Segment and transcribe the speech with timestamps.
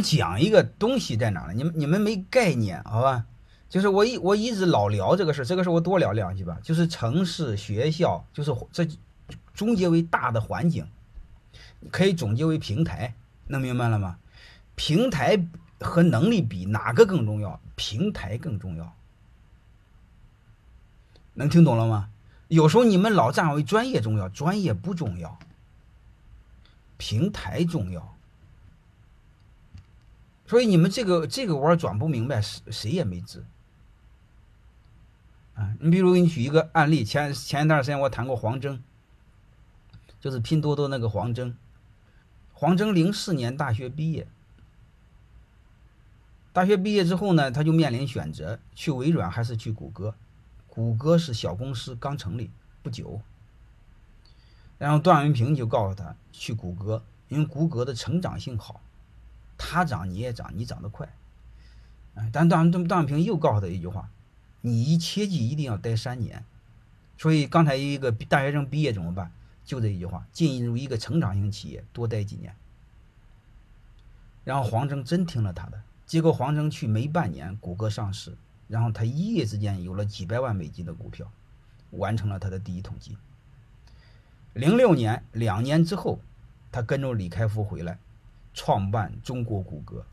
[0.00, 1.52] 们讲一个东西在哪呢？
[1.52, 3.26] 你们你们没概念，好吧？
[3.68, 6.58] 就是我一我一直老聊这个事，这个事我多聊两句吧。
[6.62, 8.88] 就是城市、学校，就是这
[9.54, 10.88] 总结为大的环境，
[11.90, 13.14] 可以总结为平台，
[13.46, 14.18] 能明白了吗？
[14.74, 15.46] 平台
[15.78, 17.60] 和能力比哪个更重要？
[17.76, 18.92] 平台更重要，
[21.34, 22.08] 能听懂了吗？
[22.48, 25.38] 有时候你们老站为专业重要，专业不重要，
[26.96, 28.16] 平台重要。
[30.50, 33.44] 所以你们这个这个弯转不明白，谁谁也没治。
[35.54, 38.80] 啊，你比如给你举一个案例，前前一段时间我谈过黄峥，
[40.18, 41.56] 就是拼多多那个黄峥。
[42.52, 44.26] 黄峥零四年大学毕业，
[46.52, 50.16] 大学毕业之后呢，他就面临选择，去微软还是去谷歌。
[50.66, 52.50] 谷歌是小公司，刚成立
[52.82, 53.20] 不久。
[54.78, 58.80] 然后段文平就告诉他去谷歌，因为谷歌的成长性好。
[59.62, 61.06] 他涨你也涨，你涨得快，
[62.14, 64.08] 哎，但段段段平又告诉他一句话：
[64.62, 66.42] 你一切记一定要待三年。
[67.18, 69.30] 所以刚才一个大学生毕业怎么办？
[69.62, 72.56] 就这一句话：进入一个成长型企业多待几年。
[74.44, 78.34] 然后黄峥真听了他的，结果黄峥去没半年，谷歌上市，
[78.66, 81.30] 然后他一夜之间有了几百万美金的股票，
[81.90, 83.14] 完成了他的第一桶金。
[84.54, 86.18] 零六年两年之后，
[86.72, 87.98] 他跟着李开复回来。
[88.54, 90.04] 创办中国谷歌。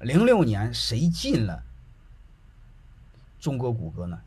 [0.00, 1.62] 零六年谁进了
[3.38, 4.20] 中国谷歌呢？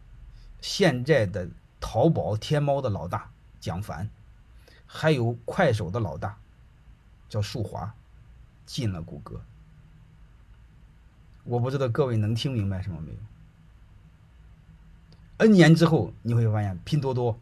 [0.62, 1.48] 现在的
[1.80, 4.10] 淘宝、天猫的老大蒋凡，
[4.86, 6.38] 还有快手的老大
[7.30, 7.94] 叫束华，
[8.66, 9.42] 进了谷歌。
[11.44, 13.18] 我不知道各位能听明白什么没有
[15.38, 17.38] ？N 年之后你会发现，拼多多、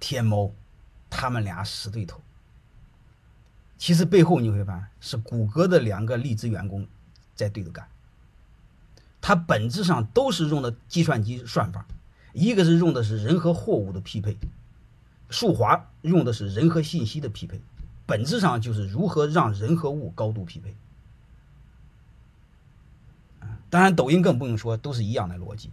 [0.00, 0.50] 天猫，
[1.08, 2.20] 他们俩死对头。
[3.76, 6.86] 其实背后你会发现是谷歌的两个离职员工
[7.34, 7.86] 在对着干，
[9.20, 11.84] 它本质上都是用的计算机算法，
[12.32, 14.36] 一个是用的是人和货物的匹配，
[15.28, 17.60] 数华用的是人和信息的匹配，
[18.06, 20.74] 本质上就是如何让人和物高度匹配。
[23.68, 25.68] 当然抖音更不用说，都是一样的逻辑。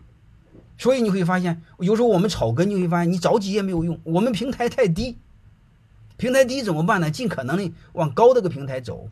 [0.77, 5.17] 所以你会发现，有时候我们草根，你会发现你着急也没有用，我们平台太低。
[6.21, 7.09] 平台低怎么办呢？
[7.09, 9.09] 尽可能的往高这个平台走。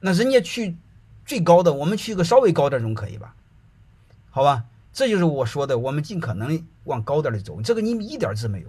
[0.00, 0.76] 那人家去
[1.24, 3.34] 最高的，我们去个稍微高点总可以吧？
[4.28, 7.62] 好吧，这就是我说的，我们尽可能往高点的走。
[7.62, 8.68] 这个你一点字没有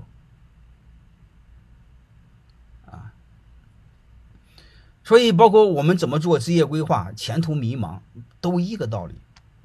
[2.89, 3.11] 啊。
[5.03, 7.99] 所以，包括我们怎么做职业规划、前途迷茫，
[8.39, 9.15] 都一个道理。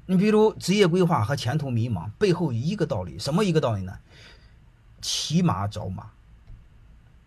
[0.07, 3.97] 你比如职业规划和前途迷茫背后一个道理，什么一个道理呢？
[4.99, 6.11] 骑马找马。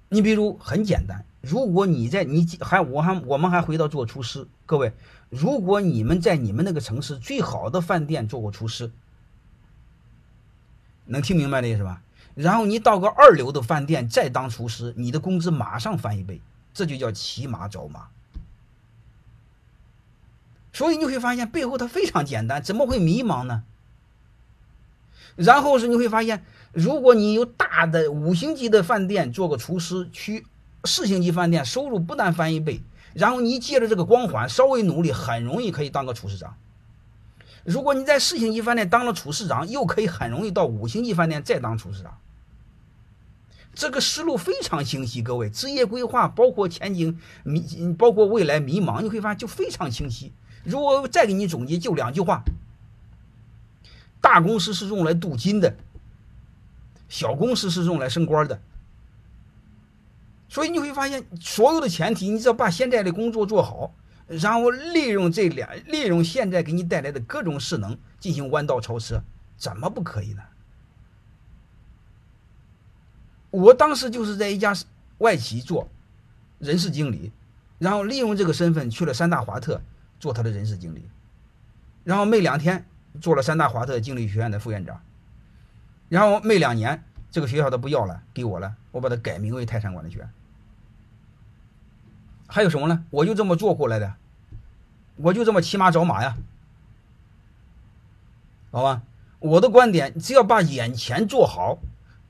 [0.08, 4.92] 你比如很简单，如果你在你还我还我们还回到做厨师，各位，
[5.28, 8.90] 如果你们在你们那个城市最好的饭店做过厨师，
[11.04, 12.02] 能听明白的意思吧？
[12.34, 16.40] 然后你到个二流的饭店再当厨师，你的工资马上翻一倍，
[16.72, 18.08] 这就叫骑马找马。
[20.72, 23.64] 所以你会发现背后它非常简单，怎么会迷茫呢？
[25.38, 26.44] 然后是你会发现。
[26.74, 30.44] 如果你有大的五星级的饭店做个厨师，去
[30.84, 32.82] 四星级饭店收入不但翻一倍，
[33.14, 36.54] 然后你借着这个光环稍微努力，很容易可以当个厨师长。
[37.64, 42.18] 如果你在四星级饭店当了厨师长，又可以很容易到五星级饭店再当厨师长。
[43.74, 50.32] 这个思路非常清晰，各位职业规划包括前景迷，包括未来迷茫，你会发现就非常清晰。
[50.64, 52.42] 如果再给你总结，就两句话：
[54.20, 55.76] 大公司是用来镀金的。
[57.08, 58.60] 小公司是用来升官的，
[60.46, 63.94] 所以你会发现，所有的前提，你只要把现在的工作做好，
[64.26, 69.22] 然后利用这两，利用现在给你带来的各种势能进行弯道超车，
[69.56, 70.42] 怎么不可以呢？
[73.50, 74.76] 我当时就是在一家
[75.16, 75.88] 外企做
[76.58, 77.32] 人事经理，
[77.78, 79.80] 然后利用这个身份去了三大华特
[80.20, 81.08] 做他的人事经理，
[82.04, 82.84] 然后没两天
[83.20, 85.00] 做了三大华特经理学院的副院长。
[86.08, 90.30] 然后没两年，这个学校他不要了，给我了，我把它改名为泰山管理学院。
[92.46, 93.04] 还有什么呢？
[93.10, 94.14] 我就这么做过来的，
[95.16, 96.36] 我就这么骑马找马呀，
[98.70, 99.02] 好吧？
[99.40, 101.78] 我的观点，只要把眼前做好，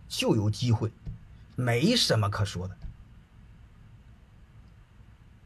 [0.08, 0.90] 就有机会，
[1.54, 2.76] 没什么可说的。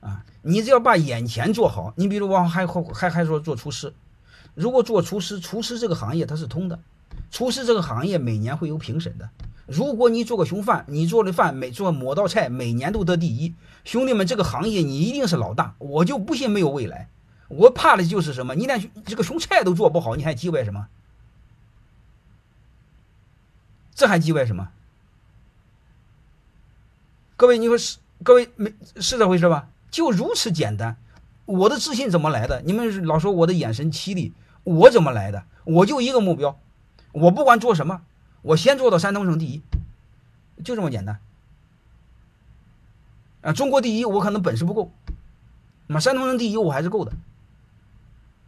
[0.00, 3.94] 啊，你只要把眼前做好，你比如我还还还说做厨师，
[4.54, 6.78] 如果做厨师，厨师这个行业它是通的。
[7.30, 9.30] 厨师这个行业每年会有评审的，
[9.66, 13.54] 如果你做个熊饭，你做的饭每做某道菜每年都得第一，
[13.84, 17.08] 兄弟们，这个行业你一定是老大，我就不信没有未来。
[17.48, 18.54] 我怕的就是什么？
[18.54, 20.88] 你连这个熊菜都做不好，你还叽歪什么？
[23.94, 24.68] 这还叽歪什么？
[27.36, 27.98] 各位，你说是？
[28.22, 29.68] 各位没是这回事吧？
[29.90, 30.96] 就如此简单。
[31.52, 32.62] 我的自信怎么来的？
[32.62, 34.32] 你们老说我的眼神犀利，
[34.64, 35.44] 我怎么来的？
[35.64, 36.58] 我就一个目标，
[37.12, 38.00] 我不管做什么，
[38.40, 39.60] 我先做到山东省第一，
[40.64, 41.18] 就这么简单。
[43.42, 44.90] 啊，中国第一我可能本事不够，
[45.88, 47.12] 那么山东省第一我还是够的。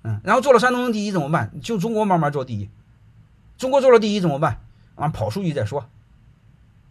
[0.02, 1.52] 嗯，然后做了山东省第一怎么办？
[1.60, 2.70] 就中国慢慢做第一，
[3.58, 4.60] 中国做了第一怎么办？
[4.94, 5.86] 啊，跑数据再说。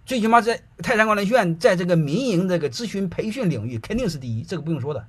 [0.06, 5.08] 最起码在泰山管理学院，在这个民营这个咨询培训领域肯定是第一，这个不用说的。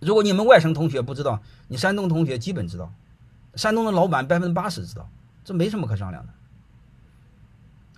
[0.00, 2.92] 如果你们外省同学不知道，你山东同学基本知道，
[3.54, 5.08] 山东的老板百分之八十知道，
[5.44, 6.32] 这没什么可商量的。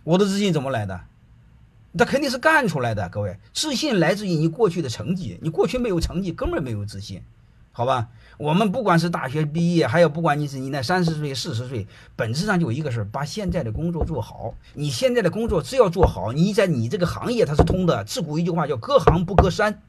[0.04, 1.00] 我的自信怎么来的？
[1.92, 3.08] 那肯定是干出来的。
[3.08, 7.22] 各位，自信来自于你过去的成绩，你过去没有成绩，根本没有自信。
[7.72, 8.08] 好吧，
[8.38, 11.86] 我们不管是大学毕业，还有不管你是你那三十岁、四十岁，
[12.16, 14.54] 本质上就一个事儿，把现在的工作做好。
[14.74, 18.04] 你现在的工作只要做好，你在你这个行业它是通的。
[18.04, 19.80] 自古一句话叫“隔行不隔山”，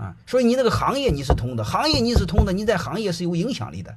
[0.00, 3.94] 啊，所以你那个行业你是通的，行业你是通的，你在行业是有影响力的。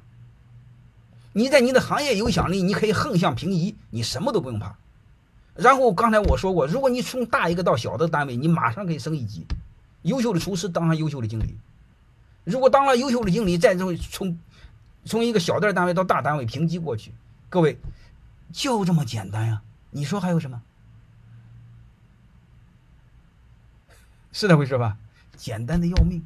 [1.32, 4.76] 你在你的行业有影响力，你可以横向平移，你什么都不用怕。
[5.54, 9.46] 然后刚才我说过，如果你从大一个到小的单位，你马上可以升一级。
[10.02, 11.56] 优秀的厨师当上优秀的经理，
[12.44, 14.38] 如果当了优秀的经理，再从从
[15.06, 17.12] 从一个小店单位到大单位评级过去，
[17.48, 17.78] 各位
[18.52, 19.62] 就这么简单呀？
[19.90, 20.60] 你说还有什么？
[24.32, 24.98] 是那回事吧？
[25.36, 26.22] 简单的要命。